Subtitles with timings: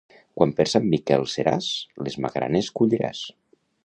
[0.37, 1.67] Quan per Sant Miquel seràs,
[2.07, 3.21] les magranes colliràs.